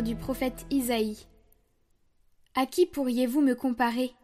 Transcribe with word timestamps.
Du 0.00 0.16
prophète 0.16 0.64
Isaïe. 0.70 1.26
À 2.54 2.64
qui 2.64 2.86
pourriez-vous 2.86 3.42
me 3.42 3.54
comparer? 3.54 4.14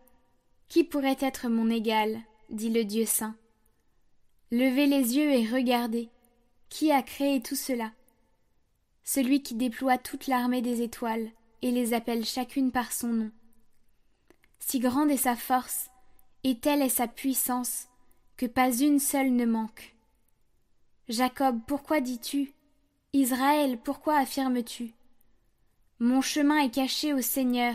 Qui 0.68 0.82
pourrait 0.82 1.18
être 1.20 1.48
mon 1.48 1.68
égal? 1.68 2.20
dit 2.48 2.70
le 2.70 2.84
Dieu 2.84 3.04
saint. 3.04 3.36
Levez 4.50 4.86
les 4.86 5.16
yeux 5.16 5.30
et 5.30 5.46
regardez. 5.46 6.08
Qui 6.70 6.90
a 6.90 7.02
créé 7.02 7.42
tout 7.42 7.54
cela? 7.54 7.92
Celui 9.04 9.42
qui 9.42 9.54
déploie 9.54 9.98
toute 9.98 10.26
l'armée 10.26 10.62
des 10.62 10.80
étoiles 10.80 11.28
et 11.60 11.70
les 11.70 11.92
appelle 11.92 12.24
chacune 12.24 12.72
par 12.72 12.90
son 12.90 13.08
nom. 13.08 13.30
Si 14.60 14.78
grande 14.78 15.10
est 15.10 15.18
sa 15.18 15.36
force, 15.36 15.90
et 16.44 16.58
telle 16.58 16.80
est 16.80 16.88
sa 16.88 17.08
puissance, 17.08 17.88
que 18.38 18.46
pas 18.46 18.72
une 18.72 19.00
seule 19.00 19.32
ne 19.32 19.44
manque. 19.44 19.96
Jacob, 21.08 21.60
pourquoi 21.66 22.00
dis-tu? 22.00 22.54
Israël, 23.12 23.78
pourquoi 23.78 24.16
affirmes-tu? 24.16 24.94
Mon 26.00 26.20
chemin 26.20 26.58
est 26.58 26.70
caché 26.70 27.12
au 27.12 27.20
Seigneur, 27.20 27.74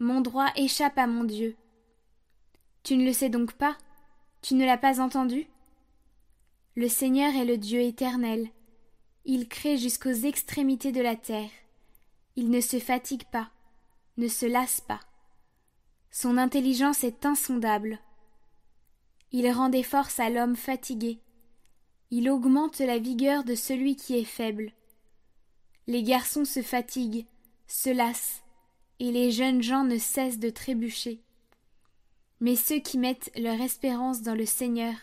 mon 0.00 0.20
droit 0.20 0.50
échappe 0.56 0.98
à 0.98 1.06
mon 1.06 1.22
Dieu. 1.22 1.56
Tu 2.82 2.96
ne 2.96 3.04
le 3.04 3.12
sais 3.12 3.28
donc 3.28 3.52
pas? 3.52 3.78
Tu 4.42 4.54
ne 4.54 4.66
l'as 4.66 4.78
pas 4.78 5.00
entendu? 5.00 5.46
Le 6.74 6.88
Seigneur 6.88 7.34
est 7.36 7.44
le 7.44 7.56
Dieu 7.56 7.80
éternel. 7.80 8.48
Il 9.24 9.48
crée 9.48 9.78
jusqu'aux 9.78 10.12
extrémités 10.12 10.90
de 10.90 11.00
la 11.00 11.14
terre. 11.14 11.50
Il 12.34 12.50
ne 12.50 12.60
se 12.60 12.80
fatigue 12.80 13.24
pas, 13.30 13.50
ne 14.16 14.26
se 14.26 14.46
lasse 14.46 14.80
pas. 14.80 15.00
Son 16.10 16.38
intelligence 16.38 17.04
est 17.04 17.26
insondable. 17.26 18.00
Il 19.30 19.48
rend 19.52 19.68
des 19.68 19.84
forces 19.84 20.18
à 20.18 20.30
l'homme 20.30 20.56
fatigué. 20.56 21.20
Il 22.10 22.28
augmente 22.28 22.80
la 22.80 22.98
vigueur 22.98 23.44
de 23.44 23.54
celui 23.54 23.94
qui 23.94 24.16
est 24.16 24.24
faible. 24.24 24.72
Les 25.86 26.02
garçons 26.02 26.44
se 26.44 26.62
fatiguent, 26.62 27.24
se 27.66 27.90
lassent, 27.90 28.42
et 29.00 29.12
les 29.12 29.30
jeunes 29.30 29.62
gens 29.62 29.84
ne 29.84 29.98
cessent 29.98 30.38
de 30.38 30.50
trébucher. 30.50 31.20
Mais 32.40 32.56
ceux 32.56 32.78
qui 32.78 32.98
mettent 32.98 33.30
leur 33.36 33.60
espérance 33.60 34.22
dans 34.22 34.34
le 34.34 34.46
Seigneur 34.46 34.94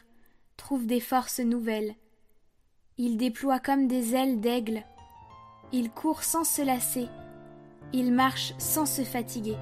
trouvent 0.57 0.85
des 0.85 0.99
forces 0.99 1.39
nouvelles. 1.39 1.95
Ils 2.97 3.17
déploient 3.17 3.59
comme 3.59 3.87
des 3.87 4.15
ailes 4.15 4.39
d'aigle. 4.39 4.83
Ils 5.71 5.89
courent 5.89 6.23
sans 6.23 6.43
se 6.43 6.61
lasser. 6.61 7.07
Ils 7.91 8.13
marchent 8.13 8.53
sans 8.59 8.85
se 8.85 9.03
fatiguer. 9.03 9.57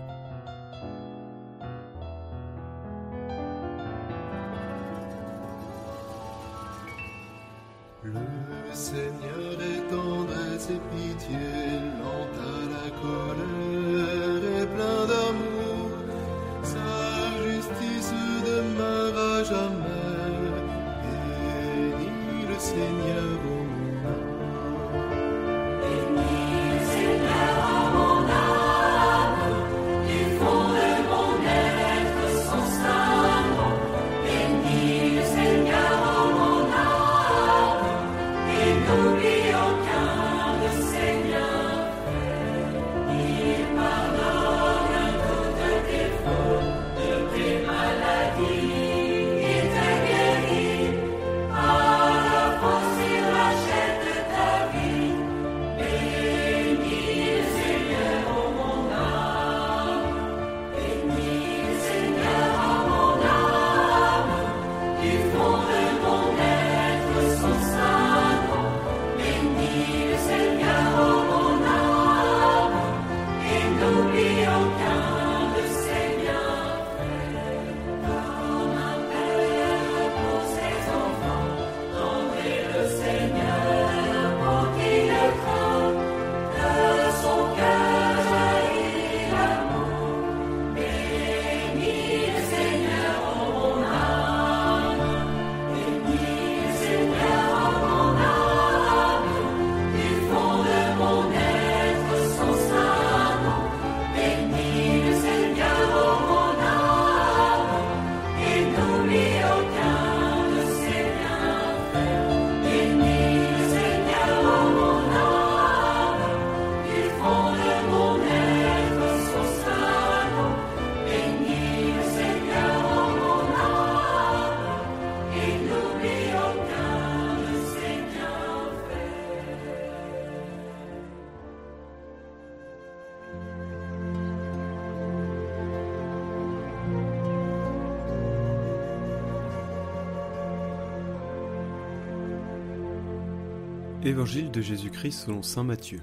Évangile 144.04 144.50
de 144.50 144.62
Jésus-Christ 144.62 145.25
selon 145.25 145.44
Saint 145.44 145.63
Matthieu. 145.63 146.01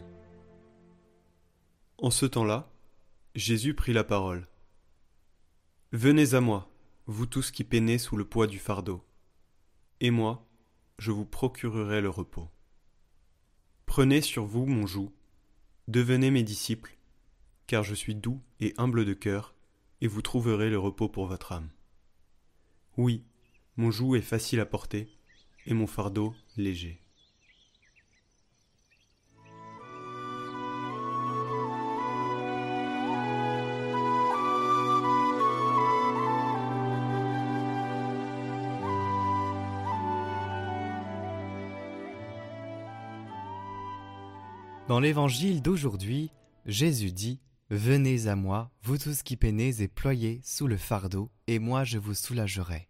En 1.98 2.12
ce 2.12 2.26
temps-là, 2.26 2.70
Jésus 3.34 3.74
prit 3.74 3.92
la 3.92 4.04
parole. 4.04 4.46
Venez 5.90 6.34
à 6.34 6.40
moi, 6.40 6.70
vous 7.06 7.26
tous 7.26 7.50
qui 7.50 7.64
peinez 7.64 7.98
sous 7.98 8.16
le 8.16 8.24
poids 8.24 8.46
du 8.46 8.60
fardeau, 8.60 9.04
et 9.98 10.12
moi, 10.12 10.48
je 11.00 11.10
vous 11.10 11.24
procurerai 11.24 12.00
le 12.00 12.08
repos. 12.08 12.48
Prenez 13.84 14.20
sur 14.20 14.44
vous 14.44 14.66
mon 14.66 14.86
joug, 14.86 15.10
devenez 15.88 16.30
mes 16.30 16.44
disciples, 16.44 16.96
car 17.66 17.82
je 17.82 17.96
suis 17.96 18.14
doux 18.14 18.40
et 18.60 18.74
humble 18.76 19.06
de 19.06 19.14
cœur, 19.14 19.56
et 20.00 20.06
vous 20.06 20.22
trouverez 20.22 20.70
le 20.70 20.78
repos 20.78 21.08
pour 21.08 21.26
votre 21.26 21.50
âme. 21.50 21.70
Oui, 22.96 23.24
mon 23.76 23.90
joug 23.90 24.14
est 24.14 24.20
facile 24.20 24.60
à 24.60 24.66
porter, 24.66 25.08
et 25.66 25.74
mon 25.74 25.88
fardeau 25.88 26.32
léger. 26.56 27.02
Dans 44.88 45.00
l'évangile 45.00 45.60
d'aujourd'hui, 45.60 46.30
Jésus 46.64 47.12
dit 47.12 47.42
Venez 47.68 48.26
à 48.26 48.36
moi, 48.36 48.70
vous 48.82 48.96
tous 48.96 49.22
qui 49.22 49.36
peinez 49.36 49.82
et 49.82 49.86
ployez 49.86 50.40
sous 50.42 50.66
le 50.66 50.78
fardeau, 50.78 51.30
et 51.46 51.58
moi 51.58 51.84
je 51.84 51.98
vous 51.98 52.14
soulagerai. 52.14 52.88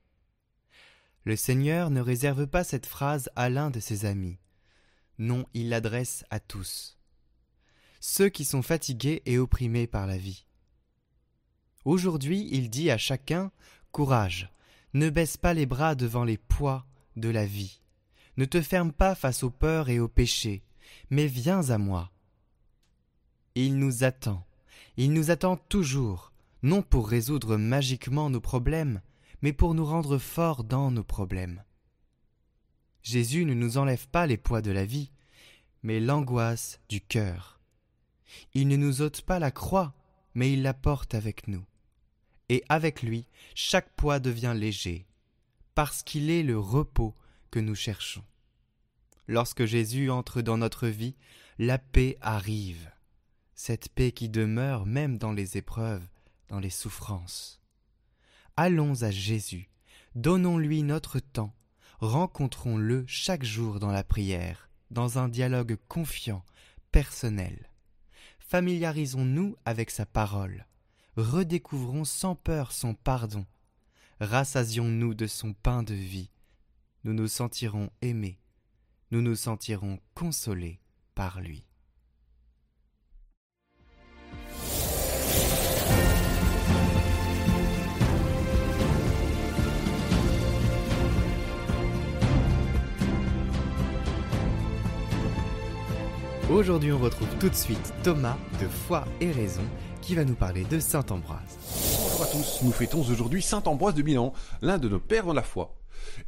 Le 1.25 1.35
Seigneur 1.35 1.91
ne 1.91 2.01
réserve 2.01 2.47
pas 2.47 2.63
cette 2.63 2.87
phrase 2.87 3.29
à 3.35 3.51
l'un 3.51 3.71
de 3.71 3.81
ses 3.81 4.05
amis. 4.05 4.39
Non, 5.19 5.45
il 5.55 5.71
l'adresse 5.71 6.25
à 6.31 6.39
tous. 6.39 6.97
Ceux 7.99 8.29
qui 8.29 8.45
sont 8.45 8.63
fatigués 8.63 9.21
et 9.27 9.39
opprimés 9.39 9.89
par 9.89 10.07
la 10.07 10.19
vie. 10.19 10.47
Aujourd'hui, 11.85 12.47
il 12.53 12.71
dit 12.71 12.93
à 12.93 12.97
chacun 12.97 13.51
Courage, 13.91 14.53
ne 14.95 15.11
baisse 15.11 15.37
pas 15.37 15.53
les 15.53 15.67
bras 15.67 15.97
devant 15.97 16.23
les 16.23 16.39
poids 16.39 16.87
de 17.17 17.29
la 17.29 17.45
vie. 17.45 17.81
Ne 18.37 18.45
te 18.45 18.63
ferme 18.63 18.93
pas 18.93 19.17
face 19.17 19.43
aux 19.43 19.51
peurs 19.51 19.89
et 19.89 19.99
aux 19.99 20.07
péchés 20.07 20.63
mais 21.11 21.27
viens 21.27 21.71
à 21.71 21.79
moi. 21.79 22.11
Il 23.55 23.79
nous 23.79 24.05
attend. 24.05 24.45
Il 24.97 25.13
nous 25.13 25.31
attend 25.31 25.57
toujours, 25.57 26.33
non 26.63 26.83
pour 26.83 27.09
résoudre 27.09 27.57
magiquement 27.57 28.31
nos 28.31 28.41
problèmes, 28.41 29.01
mais 29.43 29.53
pour 29.53 29.75
nous 29.75 29.85
rendre 29.85 30.19
forts 30.19 30.65
dans 30.65 30.91
nos 30.91 31.05
problèmes. 31.05 31.63
Jésus 33.03 33.45
ne 33.45 33.55
nous 33.55 33.79
enlève 33.79 34.09
pas 34.09 34.27
les 34.27 34.37
poids 34.37 34.61
de 34.61 34.71
la 34.71 34.85
vie, 34.85 35.11
mais 35.83 36.01
l'angoisse 36.01 36.81
du 36.89 37.01
cœur. 37.01 37.61
Il 38.55 38.69
ne 38.69 38.77
nous 38.77 39.01
ôte 39.01 39.23
pas 39.23 39.39
la 39.39 39.51
croix, 39.51 39.95
mais 40.35 40.53
il 40.53 40.63
la 40.63 40.75
porte 40.75 41.15
avec 41.15 41.49
nous. 41.49 41.65
Et 42.49 42.65
avec 42.69 43.03
lui, 43.03 43.27
chaque 43.55 43.91
poids 43.95 44.21
devient 44.21 44.55
léger, 44.57 45.07
parce 45.75 46.03
qu'il 46.03 46.31
est 46.31 46.43
le 46.43 46.59
repos 46.59 47.15
que 47.51 47.61
nous 47.61 47.75
cherchons. 47.75 48.25
Lorsque 49.29 49.67
Jésus 49.67 50.11
entre 50.11 50.41
dans 50.41 50.57
notre 50.57 50.89
vie, 50.89 51.15
la 51.59 51.77
paix 51.77 52.17
arrive, 52.23 52.91
cette 53.55 53.91
paix 53.91 54.11
qui 54.11 54.31
demeure 54.31 54.87
même 54.87 55.19
dans 55.19 55.33
les 55.33 55.59
épreuves, 55.59 56.09
dans 56.49 56.61
les 56.61 56.71
souffrances. 56.71 57.61
Allons 58.57 59.03
à 59.03 59.11
Jésus, 59.11 59.69
donnons-lui 60.15 60.83
notre 60.83 61.21
temps, 61.21 61.55
rencontrons-le 62.01 63.05
chaque 63.07 63.45
jour 63.45 63.81
dans 63.81 63.93
la 63.93 64.03
prière, 64.03 64.71
dans 64.91 65.19
un 65.19 65.29
dialogue 65.29 65.77
confiant, 65.89 66.43
personnel. 66.91 67.71
Familiarisons-nous 68.39 69.57
avec 69.67 69.91
sa 69.91 70.07
parole, 70.07 70.67
redécouvrons 71.17 72.07
sans 72.07 72.35
peur 72.35 72.73
son 72.73 72.95
pardon, 72.95 73.45
rassasions-nous 74.21 75.13
de 75.13 75.27
son 75.27 75.53
pain 75.53 75.83
de 75.83 75.93
vie, 75.93 76.31
nous 77.05 77.13
nous 77.13 77.29
sentirons 77.29 77.91
aimés, 78.01 78.39
nous 79.11 79.23
nous 79.23 79.35
sentirons 79.35 79.99
consolés 80.15 80.81
par 81.15 81.41
lui. 81.41 81.65
Aujourd'hui, 96.51 96.93
on 96.93 96.99
retrouve 96.99 97.29
tout 97.39 97.51
de 97.51 97.55
suite 97.55 97.93
Thomas 98.03 98.39
de 98.61 98.67
Foi 98.67 99.05
et 99.21 99.31
Raison 99.31 99.63
qui 100.01 100.15
va 100.15 100.25
nous 100.25 100.35
parler 100.35 100.65
de 100.65 100.81
Saint 100.81 101.05
Ambroise. 101.11 101.59
Bonjour 102.03 102.23
à 102.23 102.27
tous, 102.27 102.61
nous 102.63 102.73
fêtons 102.73 103.01
aujourd'hui 103.01 103.43
Saint 103.43 103.63
Ambroise 103.67 103.95
de 103.95 104.03
Milan, 104.03 104.33
l'un 104.63 104.79
de 104.79 104.89
nos 104.89 104.99
pères 104.99 105.27
dans 105.27 105.35
la 105.35 105.43
foi. 105.43 105.78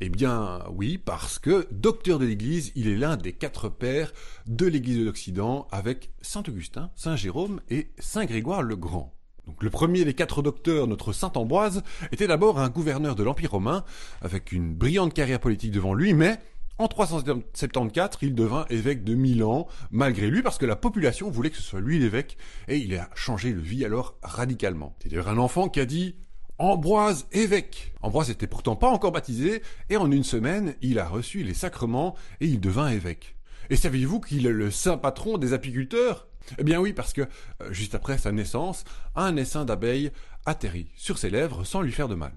Eh 0.00 0.08
bien 0.08 0.60
oui, 0.72 0.98
parce 0.98 1.38
que 1.38 1.66
docteur 1.70 2.18
de 2.18 2.26
l'Église, 2.26 2.72
il 2.74 2.88
est 2.88 2.96
l'un 2.96 3.16
des 3.16 3.32
quatre 3.32 3.68
pères 3.68 4.12
de 4.46 4.66
l'Église 4.66 4.98
de 4.98 5.04
l'Occident 5.04 5.68
avec 5.70 6.10
Saint 6.22 6.42
Augustin, 6.46 6.90
Saint 6.94 7.16
Jérôme 7.16 7.60
et 7.68 7.90
Saint 7.98 8.24
Grégoire 8.24 8.62
le 8.62 8.76
Grand. 8.76 9.14
Donc, 9.46 9.62
le 9.62 9.70
premier 9.70 10.04
des 10.04 10.14
quatre 10.14 10.42
docteurs, 10.42 10.86
notre 10.86 11.12
Saint 11.12 11.32
Ambroise, 11.34 11.82
était 12.12 12.26
d'abord 12.26 12.60
un 12.60 12.68
gouverneur 12.68 13.16
de 13.16 13.24
l'Empire 13.24 13.52
romain, 13.52 13.84
avec 14.20 14.52
une 14.52 14.74
brillante 14.74 15.14
carrière 15.14 15.40
politique 15.40 15.72
devant 15.72 15.94
lui, 15.94 16.14
mais 16.14 16.38
en 16.78 16.88
374, 16.88 18.20
il 18.22 18.34
devint 18.34 18.64
évêque 18.70 19.04
de 19.04 19.14
Milan, 19.14 19.66
malgré 19.90 20.30
lui, 20.30 20.40
parce 20.40 20.56
que 20.56 20.66
la 20.66 20.76
population 20.76 21.30
voulait 21.30 21.50
que 21.50 21.56
ce 21.56 21.62
soit 21.62 21.80
lui 21.80 21.98
l'évêque, 21.98 22.38
et 22.68 22.78
il 22.78 22.94
a 22.94 23.10
changé 23.14 23.52
de 23.52 23.60
vie 23.60 23.84
alors 23.84 24.16
radicalement. 24.22 24.96
C'est 25.02 25.10
d'ailleurs 25.10 25.28
un 25.28 25.38
enfant 25.38 25.68
qui 25.68 25.80
a 25.80 25.84
dit 25.84 26.14
Ambroise 26.60 27.26
évêque. 27.32 27.94
Ambroise 28.02 28.28
n'était 28.28 28.46
pourtant 28.46 28.76
pas 28.76 28.90
encore 28.90 29.12
baptisé, 29.12 29.62
et 29.88 29.96
en 29.96 30.10
une 30.10 30.24
semaine, 30.24 30.74
il 30.82 30.98
a 30.98 31.08
reçu 31.08 31.42
les 31.42 31.54
sacrements, 31.54 32.14
et 32.42 32.46
il 32.48 32.60
devint 32.60 32.88
évêque. 32.88 33.34
Et 33.70 33.76
saviez-vous 33.76 34.20
qu'il 34.20 34.46
est 34.46 34.52
le 34.52 34.70
saint 34.70 34.98
patron 34.98 35.38
des 35.38 35.54
apiculteurs? 35.54 36.28
Eh 36.58 36.62
bien 36.62 36.78
oui, 36.78 36.92
parce 36.92 37.14
que, 37.14 37.22
euh, 37.22 37.72
juste 37.72 37.94
après 37.94 38.18
sa 38.18 38.30
naissance, 38.30 38.84
un 39.16 39.38
essaim 39.38 39.64
d'abeilles 39.64 40.12
atterrit 40.44 40.90
sur 40.96 41.16
ses 41.16 41.30
lèvres 41.30 41.64
sans 41.64 41.80
lui 41.80 41.92
faire 41.92 42.08
de 42.08 42.14
mal. 42.14 42.32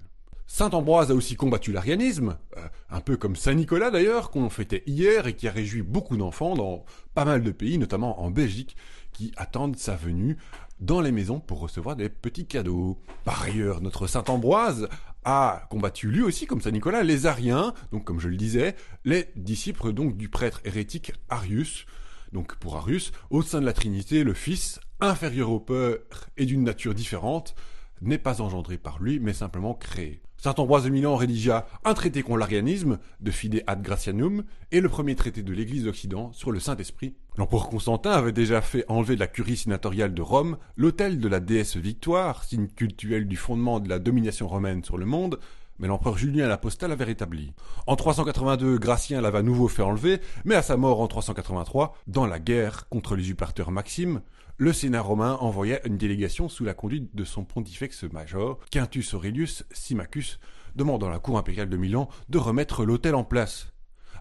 Saint 0.47 0.69
Ambroise 0.69 1.11
a 1.11 1.15
aussi 1.15 1.35
combattu 1.35 1.73
l'arianisme, 1.73 2.37
euh, 2.55 2.61
un 2.91 3.01
peu 3.01 3.17
comme 3.17 3.35
Saint 3.35 3.55
Nicolas 3.55 3.91
d'ailleurs, 3.91 4.31
qu'on 4.31 4.49
fêtait 4.49 4.83
hier 4.85 5.27
et 5.27 5.35
qui 5.35 5.49
a 5.49 5.51
réjoui 5.51 5.81
beaucoup 5.81 6.15
d'enfants 6.15 6.53
dans 6.53 6.85
pas 7.13 7.25
mal 7.25 7.43
de 7.43 7.51
pays, 7.51 7.77
notamment 7.77 8.21
en 8.21 8.31
Belgique, 8.31 8.77
qui 9.11 9.33
attendent 9.35 9.75
sa 9.75 9.97
venue 9.97 10.37
dans 10.83 10.99
les 10.99 11.13
maisons 11.13 11.39
pour 11.39 11.59
recevoir 11.59 11.95
des 11.95 12.09
petits 12.09 12.45
cadeaux. 12.45 12.99
Par 13.23 13.41
ailleurs, 13.43 13.79
notre 13.79 14.05
Saint 14.05 14.25
Ambroise 14.27 14.89
a 15.23 15.65
combattu 15.69 16.11
lui 16.11 16.21
aussi, 16.21 16.45
comme 16.45 16.59
Saint 16.59 16.71
Nicolas, 16.71 17.03
les 17.03 17.25
Ariens, 17.25 17.73
donc 17.93 18.03
comme 18.03 18.19
je 18.19 18.27
le 18.27 18.35
disais, 18.35 18.75
les 19.05 19.29
disciples 19.37 19.93
donc 19.93 20.17
du 20.17 20.27
prêtre 20.27 20.59
hérétique 20.65 21.13
Arius. 21.29 21.85
Donc 22.33 22.55
pour 22.55 22.75
Arius, 22.75 23.13
au 23.29 23.41
sein 23.41 23.61
de 23.61 23.65
la 23.65 23.71
Trinité, 23.71 24.25
le 24.25 24.33
Fils, 24.33 24.81
inférieur 24.99 25.51
au 25.51 25.61
Père 25.61 25.99
et 26.35 26.45
d'une 26.45 26.63
nature 26.63 26.93
différente, 26.93 27.55
n'est 28.03 28.17
pas 28.17 28.41
engendré 28.41 28.77
par 28.77 29.01
lui, 29.01 29.19
mais 29.19 29.33
simplement 29.33 29.73
créé. 29.73 30.21
Saint 30.37 30.55
Ambroise 30.57 30.83
de 30.83 30.89
Milan 30.89 31.15
rédigea 31.15 31.65
un 31.85 31.93
traité 31.93 32.21
contre 32.21 32.39
l'arianisme, 32.39 32.99
de 33.21 33.31
Fide 33.31 33.63
ad 33.65 33.81
Gratianum, 33.81 34.43
et 34.73 34.81
le 34.81 34.89
premier 34.89 35.15
traité 35.15 35.41
de 35.41 35.53
l'Église 35.53 35.85
d'Occident 35.85 36.33
sur 36.33 36.51
le 36.51 36.59
Saint-Esprit. 36.59 37.15
L'empereur 37.37 37.69
Constantin 37.69 38.11
avait 38.11 38.33
déjà 38.33 38.61
fait 38.61 38.83
enlever 38.89 39.15
de 39.15 39.21
la 39.21 39.27
curie 39.27 39.55
sénatoriale 39.55 40.13
de 40.13 40.21
Rome 40.21 40.57
l'autel 40.75 41.19
de 41.19 41.27
la 41.29 41.39
déesse 41.39 41.77
Victoire, 41.77 42.43
signe 42.43 42.67
cultuel 42.67 43.25
du 43.25 43.37
fondement 43.37 43.79
de 43.79 43.87
la 43.87 43.99
domination 43.99 44.49
romaine 44.49 44.83
sur 44.83 44.97
le 44.97 45.05
monde, 45.05 45.39
mais 45.79 45.87
l'empereur 45.87 46.17
Julien 46.17 46.47
l'Apostat 46.47 46.87
l'avait 46.87 47.03
rétabli. 47.03 47.53
En 47.87 47.95
382, 47.95 48.77
Gratien 48.77 49.21
l'avait 49.21 49.39
à 49.39 49.43
nouveau 49.43 49.67
fait 49.67 49.81
enlever, 49.81 50.21
mais 50.45 50.55
à 50.55 50.61
sa 50.61 50.77
mort 50.77 51.01
en 51.01 51.07
383, 51.07 51.95
dans 52.07 52.25
la 52.25 52.39
guerre 52.39 52.87
contre 52.89 53.15
l'usurpateur 53.15 53.71
Maxime, 53.71 54.21
le 54.57 54.71
Sénat 54.71 55.01
romain 55.01 55.37
envoya 55.41 55.85
une 55.87 55.97
délégation 55.97 56.47
sous 56.47 56.63
la 56.63 56.75
conduite 56.75 57.15
de 57.15 57.23
son 57.23 57.43
pontifex 57.43 58.03
major, 58.03 58.59
Quintus 58.69 59.13
Aurelius 59.15 59.63
Symmachus, 59.71 60.39
demandant 60.75 61.07
à 61.07 61.11
la 61.11 61.19
cour 61.19 61.37
impériale 61.37 61.69
de 61.69 61.77
Milan 61.77 62.07
de 62.29 62.37
remettre 62.37 62.85
l'autel 62.85 63.15
en 63.15 63.23
place. 63.23 63.72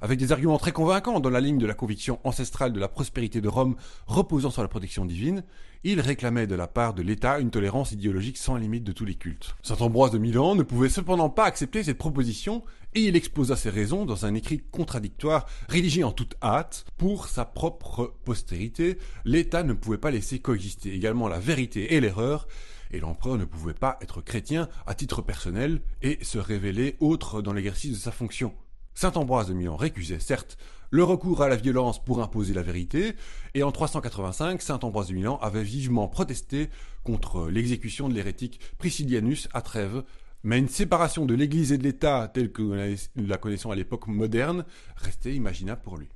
Avec 0.02 0.18
des 0.18 0.32
arguments 0.32 0.58
très 0.58 0.72
convaincants 0.72 1.20
dans 1.20 1.30
la 1.30 1.40
ligne 1.40 1.58
de 1.58 1.66
la 1.66 1.74
conviction 1.74 2.18
ancestrale 2.24 2.72
de 2.72 2.80
la 2.80 2.88
prospérité 2.88 3.40
de 3.40 3.46
Rome 3.46 3.76
reposant 4.08 4.50
sur 4.50 4.62
la 4.62 4.66
protection 4.66 5.04
divine, 5.04 5.44
il 5.84 6.00
réclamait 6.00 6.48
de 6.48 6.56
la 6.56 6.66
part 6.66 6.92
de 6.92 7.02
l'État 7.02 7.38
une 7.38 7.52
tolérance 7.52 7.92
idéologique 7.92 8.36
sans 8.36 8.56
limite 8.56 8.82
de 8.82 8.90
tous 8.90 9.04
les 9.04 9.14
cultes. 9.14 9.54
Saint 9.62 9.76
Ambroise 9.76 10.10
de 10.10 10.18
Milan 10.18 10.56
ne 10.56 10.64
pouvait 10.64 10.88
cependant 10.88 11.30
pas 11.30 11.44
accepter 11.44 11.84
cette 11.84 11.98
proposition 11.98 12.64
et 12.94 13.02
il 13.02 13.14
exposa 13.14 13.54
ses 13.54 13.70
raisons 13.70 14.04
dans 14.04 14.26
un 14.26 14.34
écrit 14.34 14.64
contradictoire 14.72 15.46
rédigé 15.68 16.02
en 16.02 16.10
toute 16.10 16.34
hâte. 16.42 16.84
Pour 16.96 17.28
sa 17.28 17.44
propre 17.44 18.12
postérité, 18.24 18.98
l'État 19.24 19.62
ne 19.62 19.72
pouvait 19.72 19.98
pas 19.98 20.10
laisser 20.10 20.40
coexister 20.40 20.92
également 20.92 21.28
la 21.28 21.38
vérité 21.38 21.94
et 21.94 22.00
l'erreur, 22.00 22.48
et 22.90 22.98
l'empereur 22.98 23.38
ne 23.38 23.44
pouvait 23.44 23.72
pas 23.72 23.98
être 24.00 24.20
chrétien 24.20 24.68
à 24.84 24.96
titre 24.96 25.22
personnel 25.22 25.80
et 26.02 26.18
se 26.22 26.38
révéler 26.38 26.96
autre 26.98 27.40
dans 27.40 27.52
l'exercice 27.52 27.92
de 27.92 27.96
sa 27.96 28.10
fonction. 28.10 28.52
Saint 28.94 29.12
Ambroise 29.12 29.48
de 29.48 29.54
Milan 29.54 29.76
récusait, 29.76 30.20
certes, 30.20 30.58
le 30.90 31.04
recours 31.04 31.42
à 31.42 31.48
la 31.48 31.56
violence 31.56 32.04
pour 32.04 32.22
imposer 32.22 32.52
la 32.52 32.62
vérité, 32.62 33.14
et 33.54 33.62
en 33.62 33.72
385, 33.72 34.60
Saint 34.60 34.78
Ambroise 34.82 35.08
de 35.08 35.14
Milan 35.14 35.38
avait 35.40 35.62
vivement 35.62 36.06
protesté 36.06 36.68
contre 37.02 37.48
l'exécution 37.48 38.08
de 38.08 38.14
l'hérétique 38.14 38.60
Priscillianus 38.76 39.48
à 39.54 39.62
Trèves, 39.62 40.02
mais 40.44 40.58
une 40.58 40.68
séparation 40.68 41.24
de 41.24 41.34
l'Église 41.34 41.72
et 41.72 41.78
de 41.78 41.82
l'État, 41.82 42.30
telle 42.32 42.52
que 42.52 42.62
nous 42.62 43.26
la 43.26 43.38
connaissons 43.38 43.70
à 43.70 43.76
l'époque 43.76 44.06
moderne, 44.08 44.64
restait 44.96 45.34
imaginable 45.34 45.80
pour 45.82 45.96
lui. 45.96 46.08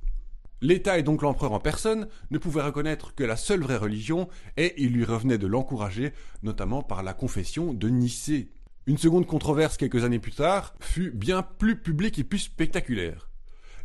L'État 0.61 0.97
et 0.97 1.03
donc 1.03 1.21
l'empereur 1.21 1.53
en 1.53 1.59
personne 1.59 2.07
ne 2.31 2.37
pouvaient 2.37 2.63
reconnaître 2.63 3.15
que 3.15 3.23
la 3.23 3.35
seule 3.35 3.61
vraie 3.61 3.77
religion, 3.77 4.27
et 4.57 4.73
il 4.77 4.91
lui 4.91 5.05
revenait 5.05 5.37
de 5.37 5.47
l'encourager, 5.47 6.13
notamment 6.43 6.83
par 6.83 7.03
la 7.03 7.13
confession 7.13 7.73
de 7.73 7.89
Nicée, 7.89 8.49
une 8.87 8.97
seconde 8.97 9.27
controverse 9.27 9.75
quelques 9.75 10.05
années 10.05 10.17
plus 10.17 10.31
tard 10.31 10.73
fut 10.79 11.11
bien 11.11 11.43
plus 11.43 11.79
publique 11.79 12.17
et 12.17 12.23
plus 12.23 12.39
spectaculaire. 12.39 13.29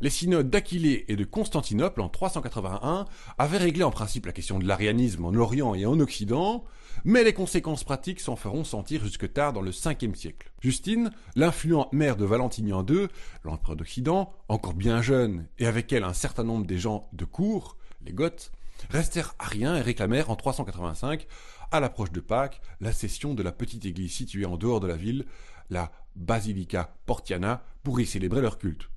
Les 0.01 0.11
synodes 0.11 0.51
d'Aquilée 0.51 1.05
et 1.09 1.17
de 1.17 1.25
Constantinople 1.25 2.01
en 2.01 2.09
381 2.09 3.05
avaient 3.39 3.59
réglé 3.59 3.85
en 3.85 3.91
principe 3.91 4.27
la 4.27 4.33
question 4.33 4.59
de 4.59 4.67
l'arianisme 4.67 5.25
en 5.25 5.35
Orient 5.35 5.75
et 5.75 5.87
en 5.87 5.99
Occident, 6.01 6.65
mais 7.05 7.25
les 7.25 7.33
conséquences 7.33 7.85
pratiques 7.85 8.21
s'en 8.21 8.37
feront 8.37 8.65
sentir 8.65 9.03
jusque 9.05 9.33
tard 9.33 9.53
dans 9.53 9.61
le 9.61 9.71
5e 9.71 10.15
siècle. 10.15 10.53
Justine, 10.61 11.11
l'influente 11.37 11.93
mère 11.93 12.17
de 12.17 12.25
Valentinian 12.25 12.85
II, 12.85 13.09
l'empereur 13.45 13.77
d'Occident, 13.77 14.33
encore 14.49 14.75
bien 14.75 15.03
jeune, 15.03 15.47
et 15.59 15.67
avec 15.67 15.93
elle 15.93 16.05
un 16.05 16.15
certain 16.15 16.45
nombre 16.45 16.67
des 16.67 16.79
gens 16.79 17.09
de 17.13 17.25
cour, 17.25 17.77
les 18.05 18.13
Goths, 18.13 18.51
restèrent 18.91 19.35
ariens 19.39 19.77
et 19.77 19.83
réclamèrent 19.83 20.31
en 20.31 20.37
385 20.37 21.27
à 21.73 21.81
l'approche 21.81 22.12
de 22.12 22.21
Pâques, 22.21 22.61
la 22.81 22.93
cession 22.93 23.35
de 23.35 23.43
la 23.43 23.52
petite 23.52 23.85
église 23.87 24.12
située 24.12 24.47
en 24.47 24.57
dehors 24.57 24.81
de 24.81 24.87
la 24.87 24.97
ville, 24.97 25.25
la 25.71 25.91
Basilica 26.14 26.95
Portiana, 27.07 27.64
pour 27.83 28.00
y 28.00 28.07
célébrer 28.07 28.41
leur 28.41 28.59
culte. 28.59 28.88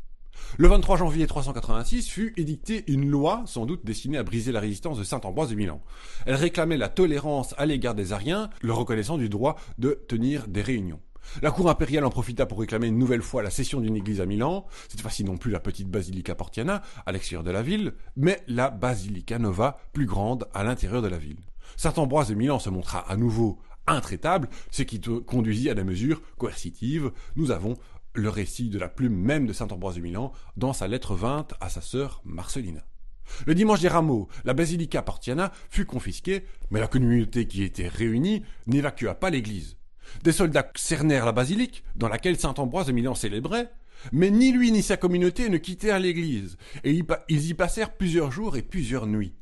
Le 0.58 0.68
23 0.68 0.98
janvier 0.98 1.28
386 1.28 2.10
fut 2.10 2.34
édictée 2.38 2.84
une 2.92 3.10
loi, 3.10 3.44
sans 3.46 3.66
doute 3.66 3.86
destinée 3.86 4.18
à 4.18 4.24
briser 4.24 4.52
la 4.52 4.60
résistance 4.60 4.98
de 4.98 5.04
Saint 5.04 5.22
Ambroise 5.24 5.50
de 5.50 5.56
Milan. 5.56 5.82
Elle 6.26 6.36
réclamait 6.36 6.78
la 6.78 6.90
tolérance 6.90 7.56
à 7.58 7.66
l'égard 7.66 7.96
des 7.96 8.12
Ariens, 8.12 8.50
leur 8.62 8.78
reconnaissant 8.78 9.18
du 9.18 9.30
droit 9.30 9.56
de 9.78 10.04
tenir 10.08 10.48
des 10.48 10.62
réunions. 10.62 11.00
La 11.42 11.52
cour 11.52 11.70
impériale 11.70 12.06
en 12.06 12.10
profita 12.10 12.46
pour 12.46 12.60
réclamer 12.60 12.88
une 12.88 13.00
nouvelle 13.00 13.22
fois 13.22 13.42
la 13.42 13.50
cession 13.50 13.82
d'une 13.82 13.96
église 13.96 14.22
à 14.22 14.26
Milan, 14.26 14.66
cette 14.90 15.02
fois-ci 15.02 15.24
non 15.24 15.38
plus 15.38 15.52
la 15.52 15.60
petite 15.60 15.90
Basilica 15.90 16.36
Portiana, 16.36 16.82
à 17.06 17.12
l'extérieur 17.12 17.44
de 17.44 17.52
la 17.52 17.64
ville, 17.64 17.94
mais 18.16 18.44
la 18.48 18.70
Basilica 18.70 19.40
Nova, 19.40 19.80
plus 19.94 20.06
grande, 20.06 20.48
à 20.54 20.64
l'intérieur 20.64 21.02
de 21.02 21.08
la 21.08 21.18
ville. 21.18 21.40
Saint 21.78 21.94
Ambroise 21.98 22.30
de 22.30 22.36
Milan 22.36 22.60
se 22.60 22.70
montra 22.70 23.00
à 23.00 23.16
nouveau 23.18 23.60
intraitable, 23.88 24.50
ce 24.72 24.84
qui 24.84 25.00
conduisit 25.00 25.70
à 25.70 25.76
des 25.76 25.84
mesures 25.84 26.22
coercitives. 26.38 27.12
Nous 27.36 27.52
avons 27.52 27.76
le 28.14 28.30
récit 28.30 28.70
de 28.70 28.80
la 28.80 28.90
plume 28.90 29.16
même 29.16 29.46
de 29.46 29.54
Saint 29.54 29.68
Ambroise 29.68 29.96
de 29.96 30.02
Milan 30.02 30.32
dans 30.58 30.74
sa 30.74 30.88
lettre 30.88 31.16
20 31.16 31.48
à 31.60 31.70
sa 31.70 31.82
sœur 31.82 32.22
Marcelina. 32.24 32.86
Le 33.46 33.56
dimanche 33.56 33.82
des 33.82 33.88
rameaux, 33.88 34.28
la 34.44 34.54
basilica 34.54 35.02
Portiana 35.02 35.52
fut 35.70 35.86
confisquée, 35.86 36.46
mais 36.70 36.80
la 36.80 36.88
communauté 36.88 37.48
qui 37.48 37.64
était 37.64 37.88
réunie 37.88 38.44
n'évacua 38.68 39.16
pas 39.16 39.30
l'église. 39.30 39.78
Des 40.24 40.32
soldats 40.32 40.72
cernèrent 40.76 41.26
la 41.26 41.32
basilique, 41.32 41.84
dans 41.96 42.08
laquelle 42.08 42.38
saint 42.38 42.54
Ambroise 42.58 42.88
de 42.88 42.92
Milan 42.92 43.16
célébrait, 43.16 43.72
mais 44.12 44.30
ni 44.30 44.52
lui 44.52 44.72
ni 44.72 44.84
sa 44.84 44.98
communauté 44.98 45.50
ne 45.50 45.58
quittèrent 45.58 46.00
l'église, 46.00 46.58
et 46.84 47.02
ils 47.28 47.50
y 47.50 47.54
passèrent 47.54 47.96
plusieurs 47.96 48.32
jours 48.32 48.56
et 48.56 48.62
plusieurs 48.62 49.08
nuits. 49.08 49.34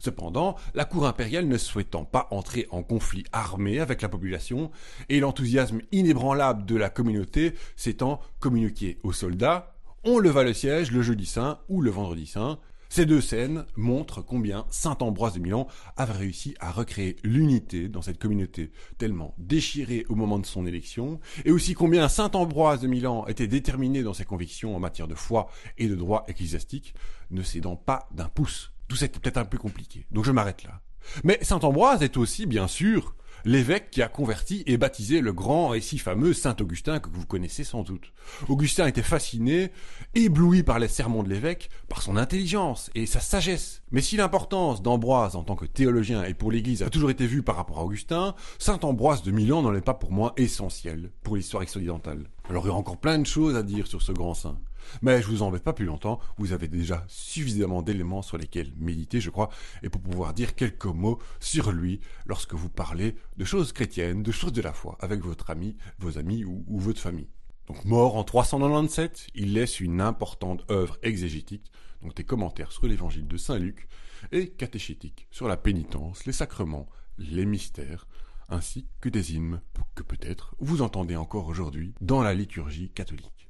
Cependant, 0.00 0.56
la 0.74 0.84
cour 0.84 1.06
impériale 1.06 1.46
ne 1.46 1.58
souhaitant 1.58 2.04
pas 2.04 2.28
entrer 2.30 2.66
en 2.70 2.82
conflit 2.82 3.24
armé 3.32 3.80
avec 3.80 4.02
la 4.02 4.08
population, 4.08 4.70
et 5.08 5.20
l'enthousiasme 5.20 5.80
inébranlable 5.92 6.64
de 6.64 6.76
la 6.76 6.90
communauté 6.90 7.54
s'étant 7.76 8.20
communiqué 8.40 8.98
aux 9.02 9.12
soldats, 9.12 9.74
on 10.04 10.18
leva 10.18 10.42
le 10.42 10.52
siège 10.52 10.90
le 10.90 11.02
jeudi 11.02 11.26
saint 11.26 11.60
ou 11.68 11.80
le 11.80 11.90
vendredi 11.90 12.26
saint. 12.26 12.58
Ces 12.88 13.06
deux 13.06 13.22
scènes 13.22 13.64
montrent 13.74 14.20
combien 14.20 14.66
saint 14.68 14.98
Ambroise 15.00 15.32
de 15.32 15.38
Milan 15.38 15.66
avait 15.96 16.12
réussi 16.12 16.54
à 16.60 16.70
recréer 16.70 17.16
l'unité 17.24 17.88
dans 17.88 18.02
cette 18.02 18.18
communauté 18.18 18.70
tellement 18.98 19.34
déchirée 19.38 20.04
au 20.10 20.14
moment 20.14 20.38
de 20.38 20.44
son 20.44 20.66
élection, 20.66 21.18
et 21.46 21.52
aussi 21.52 21.72
combien 21.72 22.08
saint 22.10 22.30
Ambroise 22.34 22.80
de 22.80 22.88
Milan 22.88 23.26
était 23.28 23.46
déterminé 23.46 24.02
dans 24.02 24.12
ses 24.12 24.26
convictions 24.26 24.76
en 24.76 24.78
matière 24.78 25.08
de 25.08 25.14
foi 25.14 25.48
et 25.78 25.88
de 25.88 25.94
droit 25.94 26.24
ecclésiastique, 26.28 26.94
ne 27.30 27.42
cédant 27.42 27.76
pas 27.76 28.08
d'un 28.12 28.28
pouce 28.28 28.72
tout 28.92 28.98
ça 28.98 29.08
peut-être 29.08 29.38
un 29.38 29.46
peu 29.46 29.56
compliqué. 29.56 30.06
Donc 30.10 30.26
je 30.26 30.32
m'arrête 30.32 30.64
là. 30.64 30.82
Mais 31.24 31.38
Saint 31.40 31.60
Ambroise 31.60 32.02
est 32.02 32.18
aussi, 32.18 32.44
bien 32.44 32.68
sûr, 32.68 33.16
l'évêque 33.46 33.90
qui 33.90 34.02
a 34.02 34.08
converti 34.08 34.62
et 34.66 34.76
baptisé 34.76 35.22
le 35.22 35.32
grand 35.32 35.72
et 35.72 35.80
si 35.80 35.96
fameux 35.96 36.34
Saint 36.34 36.54
Augustin 36.60 37.00
que 37.00 37.08
vous 37.08 37.24
connaissez 37.24 37.64
sans 37.64 37.84
doute. 37.84 38.12
Augustin 38.50 38.86
était 38.86 39.02
fasciné, 39.02 39.72
ébloui 40.14 40.62
par 40.62 40.78
les 40.78 40.88
sermons 40.88 41.22
de 41.22 41.30
l'évêque, 41.30 41.70
par 41.88 42.02
son 42.02 42.18
intelligence 42.18 42.90
et 42.94 43.06
sa 43.06 43.20
sagesse. 43.20 43.82
Mais 43.92 44.02
si 44.02 44.18
l'importance 44.18 44.82
d'Ambroise 44.82 45.36
en 45.36 45.42
tant 45.42 45.56
que 45.56 45.64
théologien 45.64 46.22
et 46.24 46.34
pour 46.34 46.52
l'Église 46.52 46.82
a 46.82 46.90
toujours 46.90 47.10
été 47.10 47.26
vue 47.26 47.42
par 47.42 47.56
rapport 47.56 47.78
à 47.78 47.84
Augustin, 47.84 48.34
Saint 48.58 48.78
Ambroise 48.82 49.22
de 49.22 49.30
Milan 49.30 49.62
n'en 49.62 49.74
est 49.74 49.80
pas 49.80 49.94
pour 49.94 50.12
moi 50.12 50.34
essentiel 50.36 51.10
pour 51.22 51.36
l'histoire 51.36 51.62
occidentale. 51.62 52.28
Alors 52.50 52.66
il 52.66 52.68
y 52.68 52.72
a 52.72 52.74
encore 52.74 52.98
plein 52.98 53.18
de 53.18 53.26
choses 53.26 53.56
à 53.56 53.62
dire 53.62 53.86
sur 53.86 54.02
ce 54.02 54.12
grand 54.12 54.34
saint. 54.34 54.58
Mais 55.02 55.22
je 55.22 55.26
vous 55.26 55.42
embête 55.42 55.62
pas 55.62 55.72
plus 55.72 55.84
longtemps, 55.84 56.20
vous 56.38 56.52
avez 56.52 56.68
déjà 56.68 57.04
suffisamment 57.08 57.82
d'éléments 57.82 58.22
sur 58.22 58.38
lesquels 58.38 58.72
méditer, 58.76 59.20
je 59.20 59.30
crois, 59.30 59.50
et 59.82 59.88
pour 59.88 60.00
pouvoir 60.00 60.34
dire 60.34 60.54
quelques 60.54 60.86
mots 60.86 61.18
sur 61.40 61.72
lui 61.72 62.00
lorsque 62.26 62.54
vous 62.54 62.68
parlez 62.68 63.14
de 63.36 63.44
choses 63.44 63.72
chrétiennes, 63.72 64.22
de 64.22 64.32
choses 64.32 64.52
de 64.52 64.62
la 64.62 64.72
foi, 64.72 64.96
avec 65.00 65.22
votre 65.24 65.50
ami, 65.50 65.76
vos 65.98 66.18
amis 66.18 66.44
ou, 66.44 66.64
votre 66.68 67.00
famille. 67.00 67.28
Donc 67.66 67.84
mort 67.84 68.16
en 68.16 68.24
397, 68.24 69.28
il 69.34 69.52
laisse 69.54 69.80
une 69.80 70.00
importante 70.00 70.64
œuvre 70.70 70.98
exégétique, 71.02 71.70
donc 72.02 72.14
des 72.16 72.24
commentaires 72.24 72.72
sur 72.72 72.86
l'évangile 72.86 73.28
de 73.28 73.36
Saint 73.36 73.58
Luc, 73.58 73.88
et 74.30 74.48
catéchétique 74.50 75.26
sur 75.30 75.48
la 75.48 75.56
pénitence, 75.56 76.26
les 76.26 76.32
sacrements, 76.32 76.88
les 77.18 77.46
mystères, 77.46 78.06
ainsi 78.48 78.86
que 79.00 79.08
des 79.08 79.34
hymnes 79.34 79.60
que 79.94 80.02
peut-être 80.02 80.54
vous 80.58 80.82
entendez 80.82 81.16
encore 81.16 81.46
aujourd'hui 81.46 81.94
dans 82.00 82.22
la 82.22 82.34
liturgie 82.34 82.90
catholique. 82.90 83.48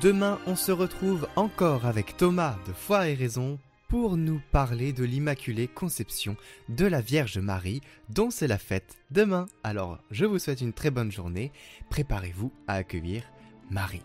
Demain, 0.00 0.38
on 0.46 0.56
se 0.56 0.72
retrouve 0.72 1.28
encore 1.36 1.84
avec 1.84 2.16
Thomas 2.16 2.56
de 2.66 2.72
Foi 2.72 3.08
et 3.08 3.14
Raison 3.14 3.58
pour 3.86 4.16
nous 4.16 4.40
parler 4.50 4.94
de 4.94 5.04
l'Immaculée 5.04 5.68
Conception 5.68 6.38
de 6.70 6.86
la 6.86 7.02
Vierge 7.02 7.36
Marie, 7.36 7.82
dont 8.08 8.30
c'est 8.30 8.46
la 8.46 8.56
fête 8.56 8.96
demain. 9.10 9.44
Alors, 9.62 9.98
je 10.10 10.24
vous 10.24 10.38
souhaite 10.38 10.62
une 10.62 10.72
très 10.72 10.90
bonne 10.90 11.12
journée. 11.12 11.52
Préparez-vous 11.90 12.50
à 12.66 12.76
accueillir 12.76 13.24
Marie. 13.68 14.00